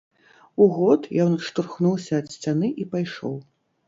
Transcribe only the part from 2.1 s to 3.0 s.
ад сцяны і